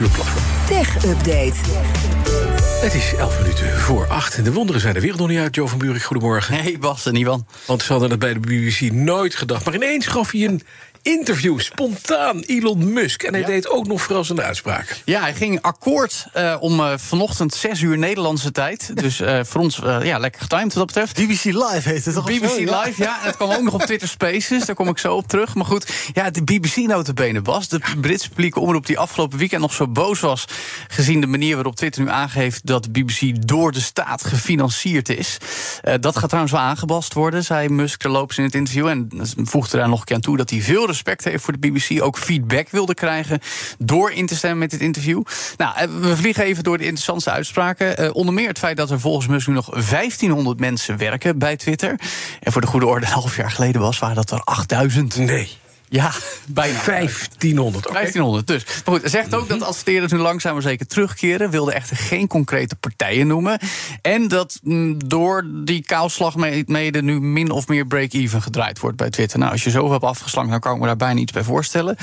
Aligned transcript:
bestuurplatform. 0.00 0.66
Tech 0.66 1.04
Update. 1.04 1.56
Het 2.80 2.94
is 2.94 3.14
11 3.14 3.38
minuten 3.38 3.78
voor 3.78 4.06
8. 4.06 4.44
De 4.44 4.52
wonderen 4.52 4.80
zijn 4.80 4.94
de 4.94 5.00
wereld 5.00 5.20
nog 5.20 5.28
niet 5.28 5.38
uit. 5.38 5.54
Jo 5.54 5.66
van 5.66 5.78
Buurik, 5.78 6.02
goedemorgen. 6.02 6.54
Hey 6.54 6.76
Bas 6.80 7.06
en 7.06 7.14
Ivan. 7.14 7.46
Want 7.66 7.82
ze 7.82 7.92
hadden 7.92 8.10
het 8.10 8.18
bij 8.18 8.32
de 8.32 8.40
BBC 8.40 8.92
nooit 8.92 9.34
gedacht. 9.34 9.64
Maar 9.64 9.74
ineens 9.74 10.06
gaf 10.06 10.30
hij 10.30 10.44
een 10.44 10.62
interview, 11.02 11.60
spontaan, 11.60 12.40
Elon 12.40 12.92
Musk. 12.92 13.22
En 13.22 13.32
hij 13.32 13.40
Ja. 13.40 13.46
deed 13.46 13.68
ook 13.68 13.86
nog 13.86 14.02
verrassende 14.02 14.42
uitspraken. 14.42 14.96
Ja, 15.04 15.20
hij 15.20 15.34
ging 15.34 15.62
akkoord 15.62 16.26
eh, 16.32 16.56
om 16.60 16.80
eh, 16.80 16.92
vanochtend 16.96 17.54
6 17.54 17.80
uur 17.80 17.98
Nederlandse 17.98 18.52
tijd. 18.52 18.90
Dus 19.00 19.20
eh, 19.20 19.40
voor 19.42 19.60
ons 19.60 19.82
eh, 19.82 20.04
ja, 20.04 20.18
lekker 20.18 20.40
getimed 20.40 20.74
wat 20.74 20.74
dat 20.74 20.86
betreft. 20.86 21.16
BBC 21.28 21.44
Live 21.44 21.88
heet 21.88 22.04
het 22.04 22.14
toch? 22.14 22.24
BBC 22.24 22.48
zo? 22.48 22.60
Ja. 22.60 22.82
Live, 22.82 23.02
ja. 23.02 23.20
En 23.20 23.26
het 23.26 23.36
kwam 23.36 23.50
ook 23.50 23.62
nog 23.62 23.74
op 23.74 23.82
Twitter 23.82 24.08
Spaces. 24.08 24.64
Daar 24.66 24.74
kom 24.76 24.88
ik 24.88 24.98
zo 24.98 25.14
op 25.16 25.26
terug. 25.28 25.54
Maar 25.54 25.64
goed, 25.64 25.92
ja, 26.12 26.30
de 26.30 26.42
BBC 26.42 26.76
notabene, 26.76 27.42
Bas. 27.42 27.68
De 27.68 27.80
Britse 28.00 28.28
publieke 28.28 28.60
omroep 28.60 28.86
die 28.86 28.98
afgelopen 28.98 29.38
weekend 29.38 29.60
nog 29.60 29.72
zo 29.72 29.88
boos 29.88 30.20
was... 30.20 30.44
gezien 30.88 31.20
de 31.20 31.26
manier 31.26 31.54
waarop 31.54 31.76
Twitter 31.76 32.02
nu 32.02 32.08
aangeeft... 32.10 32.66
dat 32.66 32.84
de 32.84 32.90
BBC 32.90 33.46
door 33.46 33.72
de 33.72 33.80
staat 33.80 34.24
gefinancierd 34.24 35.08
is. 35.08 35.36
Eh, 35.80 35.94
dat 36.00 36.16
gaat 36.18 36.28
trouwens 36.28 36.54
wel 36.54 36.62
aangebast 36.64 37.14
worden, 37.14 37.44
zei 37.44 37.68
Musk 37.68 38.00
terloops 38.00 38.38
in 38.38 38.44
het 38.44 38.54
interview. 38.54 38.86
En 38.88 39.08
voegde 39.44 39.76
daar 39.76 39.88
nog 39.88 39.98
een 39.98 40.04
keer 40.04 40.14
aan 40.16 40.20
toe 40.22 40.36
dat 40.36 40.50
hij 40.50 40.60
veel 40.60 40.86
respect 40.90 41.24
heeft 41.24 41.44
voor 41.44 41.60
de 41.60 41.70
BBC. 41.70 42.02
Ook 42.02 42.18
feedback 42.18 42.68
wilde 42.68 42.94
krijgen 42.94 43.40
door 43.78 44.12
in 44.12 44.26
te 44.26 44.36
stemmen 44.36 44.58
met 44.58 44.70
dit 44.70 44.80
interview. 44.80 45.22
Nou, 45.56 45.76
eh, 45.76 45.88
we 46.00 46.16
vliegen 46.16 46.44
even 46.44 46.64
door 46.64 46.78
de 46.78 46.84
interessantste 46.84 47.30
uitspraken. 47.30 47.96
Eh, 47.96 48.10
onder 48.12 48.34
meer 48.34 48.48
het 48.48 48.58
feit 48.58 48.76
dat 48.76 48.90
er 48.90 49.00
volgens 49.00 49.26
Musk 49.26 49.46
nu 49.46 49.54
nog 49.54 49.68
1500 49.70 50.60
mensen 50.60 50.96
werken 50.96 51.38
bij 51.38 51.56
Twitter. 51.56 52.00
En 52.40 52.52
voor 52.52 52.60
de 52.60 52.66
goede 52.66 52.86
orde, 52.86 53.06
een 53.06 53.12
half 53.12 53.36
jaar 53.36 53.50
geleden 53.50 53.80
was, 53.80 53.98
waren 53.98 54.16
dat 54.16 54.30
er 54.30 54.40
8000. 54.40 55.16
Nee. 55.16 55.58
Ja, 55.90 56.12
bijna. 56.46 56.78
1500. 56.84 57.86
oké. 57.86 57.94
1500 57.94 58.46
dus. 58.46 58.64
Maar 58.84 59.00
goed, 59.00 59.10
zegt 59.10 59.34
ook 59.34 59.48
dat 59.48 59.62
adverteerders 59.62 60.12
nu 60.12 60.18
langzaam 60.18 60.52
maar 60.52 60.62
zeker 60.62 60.86
terugkeren. 60.86 61.50
Wilde 61.50 61.72
echter 61.72 61.96
geen 61.96 62.26
concrete 62.26 62.76
partijen 62.76 63.26
noemen. 63.26 63.58
En 64.02 64.28
dat 64.28 64.58
mm, 64.62 65.08
door 65.08 65.44
die 65.64 65.82
kaalslag 65.84 66.36
me- 66.36 66.62
mede 66.66 67.02
nu 67.02 67.20
min 67.20 67.50
of 67.50 67.68
meer 67.68 67.86
break-even 67.86 68.42
gedraaid 68.42 68.78
wordt 68.80 68.96
bij 68.96 69.10
Twitter. 69.10 69.38
Nou, 69.38 69.52
als 69.52 69.64
je 69.64 69.70
zoveel 69.70 69.90
hebt 69.92 70.04
afgeslankt, 70.04 70.50
dan 70.50 70.60
kan 70.60 70.74
ik 70.74 70.80
me 70.80 70.86
daar 70.86 70.96
bijna 70.96 71.20
iets 71.20 71.32
bij 71.32 71.42
voorstellen. 71.42 71.96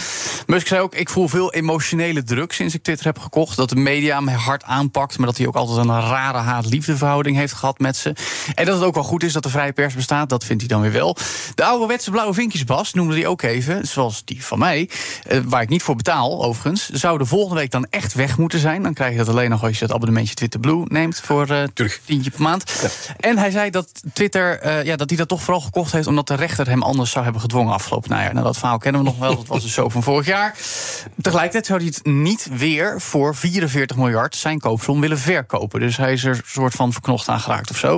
Musk 0.45 0.67
zei 0.67 0.81
ook, 0.81 0.95
ik 0.95 1.09
voel 1.09 1.27
veel 1.27 1.53
emotionele 1.53 2.23
druk 2.23 2.53
sinds 2.53 2.73
ik 2.73 2.83
Twitter 2.83 3.05
heb 3.05 3.19
gekocht. 3.19 3.57
Dat 3.57 3.69
de 3.69 3.75
media 3.75 4.19
me 4.19 4.31
hard 4.31 4.63
aanpakt, 4.63 5.17
maar 5.17 5.27
dat 5.27 5.37
hij 5.37 5.47
ook 5.47 5.55
altijd 5.55 5.87
een 5.87 6.01
rare 6.01 6.37
haat-liefdeverhouding 6.37 7.35
heeft 7.35 7.53
gehad 7.53 7.79
met 7.79 7.95
ze. 7.97 8.13
En 8.55 8.65
dat 8.65 8.75
het 8.75 8.83
ook 8.83 8.93
wel 8.93 9.03
goed 9.03 9.23
is 9.23 9.33
dat 9.33 9.43
de 9.43 9.49
vrije 9.49 9.71
pers 9.73 9.93
bestaat, 9.93 10.29
dat 10.29 10.43
vindt 10.43 10.61
hij 10.61 10.71
dan 10.71 10.81
weer 10.81 10.91
wel. 10.91 11.17
De 11.55 11.63
ouderwetse 11.65 12.11
blauwe 12.11 12.33
vinkjesbas 12.33 12.93
noemde 12.93 13.13
hij 13.15 13.27
ook 13.27 13.41
even, 13.41 13.76
zoals 13.81 14.25
die 14.25 14.45
van 14.45 14.59
mij, 14.59 14.89
eh, 15.23 15.39
waar 15.45 15.61
ik 15.61 15.69
niet 15.69 15.83
voor 15.83 15.95
betaal 15.95 16.43
overigens, 16.43 16.89
zou 16.89 17.17
de 17.17 17.25
volgende 17.25 17.59
week 17.59 17.71
dan 17.71 17.87
echt 17.89 18.13
weg 18.13 18.37
moeten 18.37 18.59
zijn. 18.59 18.83
Dan 18.83 18.93
krijg 18.93 19.11
je 19.11 19.17
dat 19.17 19.27
alleen 19.27 19.49
nog 19.49 19.63
als 19.63 19.79
je 19.79 19.85
het 19.85 19.93
abonnementje 19.93 20.35
Twitter 20.35 20.59
Blue 20.59 20.83
neemt 20.87 21.19
voor 21.19 21.45
Tuurlijk. 21.45 22.01
tientje 22.05 22.31
per 22.31 22.41
maand. 22.41 22.63
En 23.19 23.37
hij 23.37 23.51
zei 23.51 23.69
dat 23.69 23.89
Twitter, 24.13 24.59
eh, 24.59 24.83
ja, 24.83 24.95
dat 24.95 25.09
hij 25.09 25.17
dat 25.17 25.27
toch 25.27 25.41
vooral 25.41 25.61
gekocht 25.61 25.91
heeft 25.91 26.07
omdat 26.07 26.27
de 26.27 26.35
rechter 26.35 26.67
hem 26.67 26.83
anders 26.83 27.11
zou 27.11 27.23
hebben 27.23 27.41
gedwongen 27.41 27.73
afgelopen 27.73 28.09
najaar. 28.09 28.33
Nou, 28.33 28.45
dat 28.45 28.57
verhaal 28.57 28.77
kennen 28.77 29.01
we 29.01 29.07
nog 29.07 29.17
wel, 29.17 29.35
dat 29.35 29.47
was 29.47 29.63
dus 29.63 29.73
zo 29.73 29.89
van 29.89 30.03
vorig 30.03 30.25
jaar. 30.25 30.55
Tegelijkertijd 31.21 31.65
zou 31.65 31.79
hij 31.79 31.87
het 31.87 32.05
niet 32.05 32.47
weer 32.51 33.01
voor 33.01 33.35
44 33.35 33.97
miljard 33.97 34.35
zijn 34.35 34.59
koopsom 34.59 35.01
willen 35.01 35.19
verkopen. 35.19 35.79
Dus 35.79 35.97
hij 35.97 36.13
is 36.13 36.23
er 36.23 36.35
een 36.35 36.41
soort 36.45 36.73
van 36.73 36.93
verknocht 36.93 37.27
aan 37.27 37.39
geraakt 37.39 37.69
of 37.69 37.77
zo. 37.77 37.93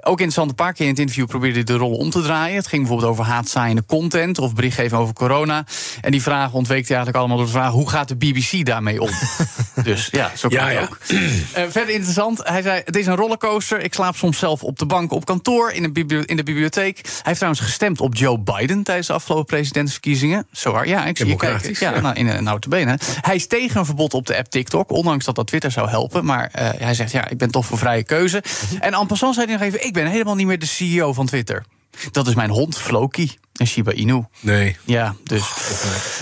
Ook 0.00 0.20
interessant, 0.20 0.48
een 0.50 0.54
paar 0.54 0.72
keer 0.72 0.84
in 0.84 0.90
het 0.90 1.00
interview 1.00 1.26
probeerde 1.26 1.54
hij 1.54 1.64
de 1.64 1.76
rol 1.76 1.96
om 1.96 2.10
te 2.10 2.22
draaien. 2.22 2.56
Het 2.56 2.66
ging 2.66 2.80
bijvoorbeeld 2.82 3.10
over 3.10 3.24
haatzaaiende 3.24 3.84
content 3.86 4.38
of 4.38 4.54
berichtgeving 4.54 5.00
over 5.00 5.13
corona. 5.14 5.64
En 6.00 6.10
die 6.10 6.22
vragen 6.22 6.52
ontweek 6.52 6.88
hij 6.88 6.96
eigenlijk 6.96 7.16
allemaal 7.16 7.36
door 7.36 7.46
de 7.46 7.52
vraag: 7.52 7.72
hoe 7.72 7.90
gaat 7.90 8.08
de 8.08 8.16
BBC 8.16 8.66
daarmee 8.66 9.00
om? 9.00 9.10
dus 9.84 10.08
ja, 10.10 10.30
zo 10.36 10.48
kan 10.48 10.58
Ja, 10.58 10.66
het 10.66 10.74
ja. 10.74 10.82
ook. 10.82 10.98
Eh, 11.54 11.62
verder 11.68 11.94
interessant, 11.94 12.40
hij 12.48 12.62
zei: 12.62 12.82
Het 12.84 12.96
is 12.96 13.06
een 13.06 13.16
rollercoaster. 13.16 13.80
Ik 13.80 13.94
slaap 13.94 14.16
soms 14.16 14.38
zelf 14.38 14.62
op 14.62 14.78
de 14.78 14.86
bank 14.86 15.12
op 15.12 15.24
kantoor, 15.24 15.70
in, 15.70 15.84
een 15.84 16.26
in 16.26 16.36
de 16.36 16.42
bibliotheek. 16.42 16.96
Hij 17.02 17.20
heeft 17.22 17.36
trouwens 17.36 17.64
gestemd 17.64 18.00
op 18.00 18.14
Joe 18.14 18.38
Biden 18.38 18.82
tijdens 18.82 19.06
de 19.06 19.12
afgelopen 19.12 19.44
presidentsverkiezingen. 19.44 20.46
Zo 20.52 20.84
ja, 20.84 21.04
ik 21.04 21.16
zie 21.16 21.26
je 21.26 21.36
kijken. 21.36 21.76
Ja, 21.78 22.00
nou, 22.00 22.14
in 22.14 22.26
een 22.26 22.44
notabene. 22.44 22.98
Hij 23.20 23.34
is 23.34 23.46
tegen 23.46 23.78
een 23.78 23.84
verbod 23.84 24.14
op 24.14 24.26
de 24.26 24.36
app 24.36 24.50
TikTok, 24.50 24.90
ondanks 24.90 25.24
dat 25.24 25.34
dat 25.34 25.46
Twitter 25.46 25.70
zou 25.70 25.88
helpen. 25.88 26.24
Maar 26.24 26.48
eh, 26.52 26.68
hij 26.78 26.94
zegt: 26.94 27.12
Ja, 27.12 27.28
ik 27.28 27.38
ben 27.38 27.50
toch 27.50 27.66
voor 27.66 27.78
vrije 27.78 28.04
keuze. 28.04 28.42
En 28.80 28.94
en 28.94 29.06
passant 29.06 29.34
zei 29.34 29.46
hij 29.46 29.56
nog 29.56 29.64
even: 29.64 29.86
Ik 29.86 29.92
ben 29.92 30.06
helemaal 30.06 30.34
niet 30.34 30.46
meer 30.46 30.58
de 30.58 30.66
CEO 30.66 31.12
van 31.12 31.26
Twitter. 31.26 31.64
Dat 32.10 32.26
is 32.26 32.34
mijn 32.34 32.50
hond, 32.50 32.78
Floki. 32.78 33.36
En 33.54 33.66
Shiba 33.66 33.92
Inu. 33.92 34.24
Nee. 34.40 34.76
Ja, 34.84 35.14
dus. 35.24 35.42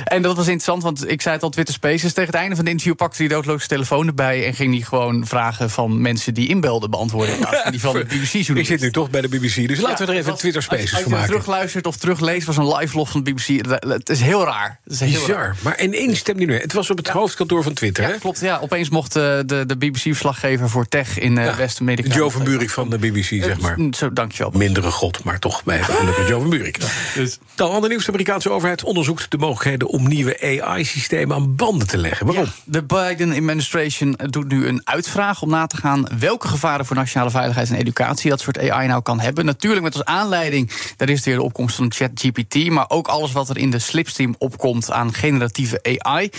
En 0.05 0.23
dat 0.23 0.37
was 0.37 0.45
interessant, 0.47 0.83
want 0.83 1.11
ik 1.11 1.23
zei 1.23 1.35
het 1.35 1.45
al, 1.45 1.51
Twitter 1.51 1.75
Spaces. 1.75 2.13
Tegen 2.13 2.31
het 2.31 2.35
einde 2.35 2.55
van 2.57 2.65
het 2.65 2.73
interview 2.73 2.97
pakte 2.97 3.17
hij 3.17 3.29
doodloos 3.29 3.67
telefoon 3.67 4.07
erbij... 4.07 4.47
en 4.47 4.55
ging 4.55 4.75
hij 4.75 4.83
gewoon 4.83 5.27
vragen 5.27 5.71
van 5.71 6.01
mensen 6.01 6.35
die 6.35 6.49
inbelden 6.49 6.91
beantwoorden. 6.91 7.35
in 7.65 7.71
die 7.71 7.81
van 7.81 7.93
de 7.95 8.05
BBC 8.05 8.33
Ik 8.63 8.67
zit 8.67 8.81
nu 8.81 8.91
toch 8.91 9.11
bij 9.11 9.21
de 9.21 9.29
BBC, 9.29 9.69
dus 9.69 9.81
laten 9.81 10.07
we 10.07 10.13
er 10.13 10.19
even 10.19 10.35
Twitter 10.37 10.63
Spaces 10.63 10.83
als, 10.83 10.91
van 10.91 10.99
Als 11.01 11.11
je 11.11 11.11
maken. 11.11 11.29
terugluistert 11.29 11.87
of 11.87 11.97
terugleest, 11.97 12.47
was 12.47 12.57
een 12.57 12.75
live 12.75 12.97
log 12.97 13.11
van 13.11 13.23
de 13.23 13.33
BBC. 13.33 13.67
Het 13.89 14.09
is 14.09 14.21
heel 14.21 14.45
raar. 14.45 14.81
Het 14.85 14.93
is 14.93 15.01
heel 15.01 15.11
raar. 15.11 15.27
Bizar. 15.27 15.57
Maar 15.63 15.83
ineens 15.83 16.19
stemt 16.19 16.37
hij 16.37 16.47
nu. 16.47 16.59
Het 16.59 16.73
was 16.73 16.91
op 16.91 16.97
het 16.97 17.09
hoofdkantoor 17.09 17.63
van 17.63 17.73
Twitter, 17.73 18.05
hè? 18.05 18.19
klopt. 18.19 18.41
Ja, 18.41 18.59
opeens 18.59 18.89
mocht 18.89 19.17
eh, 19.17 19.23
de, 19.47 19.65
de 19.67 19.77
BBC-verslaggever 19.77 20.69
voor 20.71 20.89
tech 20.89 21.19
in 21.19 21.39
uh, 21.39 21.57
West-Amerika... 21.57 22.15
Joe 22.15 22.31
van 22.31 22.45
Buurik 22.45 22.71
van 22.71 22.91
de 22.91 22.99
BBC, 22.99 23.25
zeg 23.25 23.61
maar. 23.61 23.79
Eh, 23.79 23.87
Zo, 23.91 24.13
dankjewel. 24.13 24.51
Mindere 24.55 24.91
god, 24.91 25.25
maar 25.25 25.39
toch, 25.39 25.63
gelukkig 25.67 26.29
Joe 26.29 26.41
van 26.41 26.51
Buurik. 26.51 26.81
Dus- 27.15 27.22
Dan 27.55 27.89
nieuws. 27.89 28.05
De 28.05 28.11
Amerikaanse 28.11 28.51
overheid 28.51 28.85
onderzoekt 28.85 29.31
de 29.31 29.39
mogelijkheden... 29.39 29.89
om 29.89 30.09
nieuwe 30.09 30.61
AI-systemen 30.61 31.37
aan 31.37 31.57
banden 31.57 31.89
te 31.89 31.99
leggen. 31.99 32.27
Waarom? 32.27 32.45
Ja, 32.45 32.51
de 32.65 32.83
Biden-administration 32.83 34.19
doet 34.31 34.49
nu 34.49 34.67
een 34.67 34.81
uitvraag 34.85 35.43
om 35.43 35.51
na 35.51 35.67
te 35.67 35.77
gaan 35.77 36.07
welke 36.19 36.49
gevaren 36.49 36.87
voor 36.87 36.97
nationale 36.97 37.31
veiligheid 37.31 37.71
en 37.71 37.77
educatie 37.77 38.31
dat 38.31 38.41
soort 38.41 38.71
AI 38.71 38.87
nou 38.87 39.03
kan 39.03 39.21
hebben. 39.21 39.45
Natuurlijk 39.45 39.83
met 39.83 39.95
als 39.95 40.05
aanleiding, 40.05 40.73
daar 40.97 41.09
is 41.09 41.17
het 41.17 41.25
weer 41.25 41.37
de 41.37 41.43
opkomst 41.43 41.77
van 41.77 41.93
ChatGPT, 41.93 42.71
maar 42.71 42.85
ook 42.89 43.09
alles 43.09 43.33
wat 43.33 43.49
er 43.49 43.59
in 43.59 43.71
de 43.71 43.79
slipstream 43.79 44.35
opkomt 44.39 44.91
aan 44.91 45.15
generatieve 45.15 45.81
AI. 45.83 46.31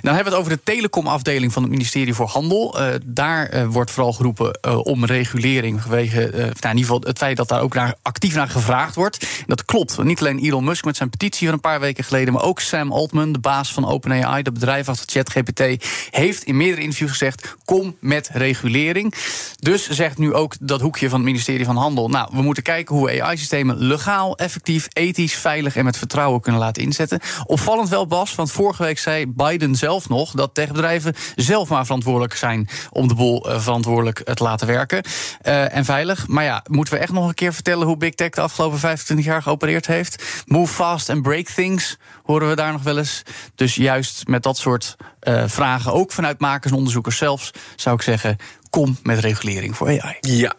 Dan 0.00 0.14
hebben 0.14 0.32
we 0.32 0.38
het 0.38 0.38
over 0.38 0.52
de 0.52 0.60
telecomafdeling 0.64 1.52
van 1.52 1.62
het 1.62 1.70
ministerie 1.70 2.14
voor 2.14 2.26
Handel. 2.26 2.80
Eh, 2.80 2.94
daar 3.04 3.48
eh, 3.48 3.66
wordt 3.66 3.90
vooral 3.90 4.12
geroepen 4.12 4.52
eh, 4.60 4.78
om 4.78 5.04
regulering 5.04 5.82
vanwege 5.82 6.24
eh, 6.24 6.38
nou, 6.38 6.48
in 6.48 6.68
ieder 6.68 6.70
geval 6.70 7.00
het 7.00 7.18
feit 7.18 7.36
dat 7.36 7.48
daar 7.48 7.60
ook 7.60 7.74
naar, 7.74 7.94
actief 8.02 8.34
naar 8.34 8.48
gevraagd 8.48 8.94
wordt. 8.94 9.26
Dat 9.46 9.64
klopt. 9.64 10.02
Niet 10.02 10.20
alleen 10.20 10.29
Elon 10.38 10.64
Musk 10.64 10.84
met 10.84 10.96
zijn 10.96 11.10
petitie 11.10 11.46
van 11.46 11.54
een 11.54 11.60
paar 11.60 11.80
weken 11.80 12.04
geleden, 12.04 12.32
maar 12.34 12.42
ook 12.42 12.60
Sam 12.60 12.92
Altman, 12.92 13.32
de 13.32 13.38
baas 13.38 13.72
van 13.72 13.86
OpenAI, 13.86 14.42
dat 14.42 14.54
bedrijf 14.54 14.88
achter 14.88 15.06
ChatGPT, 15.08 15.86
heeft 16.10 16.44
in 16.44 16.56
meerdere 16.56 16.82
interviews 16.82 17.10
gezegd: 17.10 17.56
kom 17.64 17.96
met 18.00 18.30
regulering. 18.32 19.14
Dus 19.58 19.88
zegt 19.88 20.18
nu 20.18 20.34
ook 20.34 20.54
dat 20.60 20.80
hoekje 20.80 21.08
van 21.08 21.18
het 21.18 21.28
ministerie 21.28 21.64
van 21.64 21.76
Handel. 21.76 22.08
Nou, 22.08 22.28
we 22.32 22.42
moeten 22.42 22.62
kijken 22.62 22.94
hoe 22.96 23.06
we 23.06 23.22
AI-systemen 23.22 23.76
legaal, 23.78 24.36
effectief, 24.36 24.86
ethisch, 24.92 25.34
veilig 25.34 25.76
en 25.76 25.84
met 25.84 25.96
vertrouwen 25.96 26.40
kunnen 26.40 26.60
laten 26.60 26.82
inzetten. 26.82 27.20
Opvallend 27.46 27.88
wel, 27.88 28.06
Bas, 28.06 28.34
want 28.34 28.52
vorige 28.52 28.82
week 28.82 28.98
zei 28.98 29.26
Biden 29.26 29.74
zelf 29.74 30.08
nog 30.08 30.30
dat 30.30 30.54
techbedrijven 30.54 31.14
zelf 31.36 31.68
maar 31.68 31.84
verantwoordelijk 31.84 32.34
zijn 32.34 32.68
om 32.90 33.08
de 33.08 33.14
boel 33.14 33.50
eh, 33.50 33.60
verantwoordelijk 33.60 34.18
eh, 34.18 34.34
te 34.34 34.42
laten 34.42 34.66
werken 34.66 35.02
eh, 35.40 35.74
en 35.74 35.84
veilig. 35.84 36.26
Maar 36.26 36.44
ja, 36.44 36.64
moeten 36.68 36.94
we 36.94 37.00
echt 37.00 37.12
nog 37.12 37.28
een 37.28 37.34
keer 37.34 37.54
vertellen 37.54 37.86
hoe 37.86 37.96
Big 37.96 38.14
Tech 38.14 38.30
de 38.30 38.40
afgelopen 38.40 38.78
25 38.78 39.26
jaar 39.26 39.42
geopereerd 39.42 39.86
heeft? 39.86 40.19
Move 40.46 40.72
fast 40.72 41.10
and 41.10 41.22
break 41.22 41.48
things, 41.48 41.98
horen 42.22 42.48
we 42.48 42.56
daar 42.56 42.72
nog 42.72 42.82
wel 42.82 42.98
eens. 42.98 43.22
Dus 43.54 43.74
juist 43.74 44.26
met 44.26 44.42
dat 44.42 44.56
soort 44.56 44.96
eh, 45.20 45.44
vragen, 45.46 45.92
ook 45.92 46.12
vanuit 46.12 46.40
makers 46.40 46.72
en 46.72 46.78
onderzoekers 46.78 47.16
zelfs, 47.16 47.50
zou 47.76 47.96
ik 47.96 48.02
zeggen: 48.02 48.36
kom 48.70 48.96
met 49.02 49.18
regulering 49.18 49.76
voor 49.76 49.86
AI. 49.86 50.16
Ja. 50.20 50.54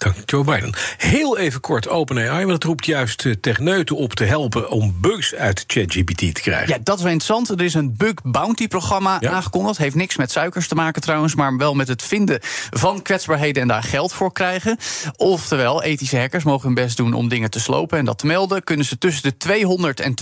Dank 0.00 0.16
Joe 0.30 0.44
Biden. 0.44 0.74
Heel 0.96 1.38
even 1.38 1.60
kort 1.60 1.88
OpenAI, 1.88 2.38
want 2.40 2.50
het 2.52 2.64
roept 2.64 2.86
juist 2.86 3.24
eh, 3.26 3.32
techneuten 3.40 3.96
op 3.96 4.14
te 4.14 4.24
helpen 4.24 4.70
om 4.70 4.94
bugs 5.00 5.34
uit 5.34 5.64
ChatGPT 5.66 6.18
te 6.18 6.40
krijgen. 6.40 6.68
Ja, 6.68 6.78
dat 6.82 6.96
is 6.96 7.02
wel 7.02 7.12
interessant. 7.12 7.48
Er 7.60 7.64
is 7.64 7.74
een 7.74 7.94
bug 7.96 8.14
bounty 8.22 8.68
programma 8.68 9.16
Ja. 9.20 9.30
aangekondigd. 9.30 9.78
Heeft 9.78 9.94
niks 9.94 10.16
met 10.16 10.30
suikers 10.30 10.68
te 10.68 10.74
maken 10.74 11.02
trouwens, 11.02 11.34
maar 11.34 11.56
wel 11.56 11.74
met 11.74 11.88
het 11.88 12.02
vinden 12.02 12.38
van 12.70 13.02
kwetsbaarheden 13.02 13.62
en 13.62 13.68
daar 13.68 13.82
geld 13.82 14.12
voor 14.12 14.32
krijgen. 14.32 14.76
Oftewel, 15.16 15.82
ethische 15.82 16.18
hackers 16.18 16.44
mogen 16.44 16.66
hun 16.66 16.74
best 16.74 16.96
doen 16.96 17.12
om 17.14 17.28
dingen 17.28 17.50
te 17.50 17.60
slopen 17.60 17.98
en 17.98 18.04
dat 18.04 18.18
te 18.18 18.26
melden. 18.26 18.64
Kunnen 18.64 18.86
ze 18.86 18.98
tussen 18.98 19.22
de 19.22 19.36
200 19.36 20.00
en 20.00 20.14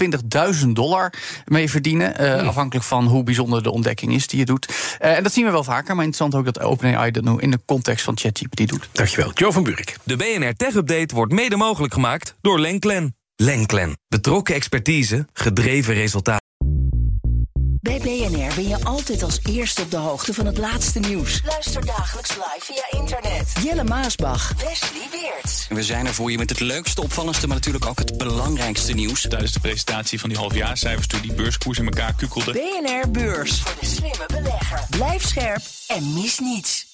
20.000 0.63 0.67
dollar 0.73 1.13
mee 1.47 1.71
verdienen. 1.71 2.19
eh, 2.19 2.47
Afhankelijk 2.49 2.87
van 2.87 3.07
hoe 3.07 3.23
bijzonder 3.23 3.63
de 3.63 3.71
ontdekking 3.71 4.15
is 4.15 4.27
die 4.27 4.39
je 4.39 4.45
doet. 4.45 4.69
Eh, 4.99 5.17
en 5.17 5.23
dat 5.23 5.33
zien 5.33 5.45
we 5.45 5.51
wel 5.51 5.65
vaker, 5.65 5.95
maar 5.97 6.05
interessant 6.05 6.35
ook 6.35 6.55
dat 6.55 6.61
OpenAI 6.65 7.11
dat 7.11 7.25
nu 7.25 7.37
in 7.39 7.51
de 7.51 7.61
context 7.67 8.05
van 8.05 8.17
ChatGPT 8.19 8.69
doet. 8.69 8.89
Dankjewel, 8.93 9.31
Joe 9.35 9.53
van 9.53 9.67
Buurik. 9.69 9.97
De 10.05 10.17
BNR 10.17 10.55
Tech 10.55 10.75
Update 10.75 11.15
wordt 11.15 11.33
mede 11.33 11.57
mogelijk 11.57 11.93
gemaakt 11.93 12.35
door 12.41 12.61
Lenklen. 12.61 13.17
Lenklen. 13.37 13.99
Betrokken 14.09 14.55
expertise, 14.55 15.27
gedreven 15.33 15.95
resultaten. 15.95 16.47
Bij 17.81 17.99
BNR 17.99 18.55
ben 18.55 18.69
je 18.69 18.85
altijd 18.85 19.23
als 19.23 19.41
eerste 19.49 19.83
op 19.83 19.91
de 19.91 19.97
hoogte 19.97 20.35
van 20.35 20.47
het 20.47 20.59
laatste 20.59 20.99
nieuws. 20.99 21.43
Luister 21.45 21.87
dagelijks 21.87 22.31
live 22.31 22.61
via 22.61 23.01
internet. 23.01 23.53
Jelle 23.63 23.85
Maasbach. 23.85 24.53
Wesley 24.53 25.09
Weerts. 25.11 25.67
We 25.69 25.83
zijn 25.83 26.07
er 26.07 26.15
voor 26.15 26.31
je 26.31 26.39
met 26.39 26.51
het 26.51 26.61
leukste, 26.61 27.03
opvallendste, 27.03 27.47
maar 27.47 27.57
natuurlijk 27.57 27.87
ook 27.87 27.99
het 27.99 28.19
belangrijkste 28.19 28.93
nieuws. 28.93 29.21
Tijdens 29.21 29.53
de 29.53 29.61
presentatie 29.61 30.21
van 30.21 30.29
die 30.29 30.39
halfjaarcijfers 30.39 31.07
toen 31.07 31.21
die 31.21 31.33
beurskoers 31.33 31.79
in 31.79 31.85
elkaar 31.85 32.15
kukkelde. 32.15 32.53
BNR 32.53 33.11
Beurs. 33.11 33.61
Voor 33.61 33.81
de 33.81 33.87
slimme 33.87 34.27
belegger. 34.27 34.81
scherp 35.19 35.63
en 35.87 36.13
mis 36.13 36.39
niets. 36.39 36.88